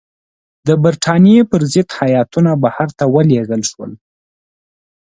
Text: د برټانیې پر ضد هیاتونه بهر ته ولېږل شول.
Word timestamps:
د 0.67 0.69
برټانیې 0.83 1.41
پر 1.51 1.61
ضد 1.73 1.89
هیاتونه 1.99 2.51
بهر 2.63 2.89
ته 2.97 3.05
ولېږل 3.15 3.61
شول. 3.71 3.91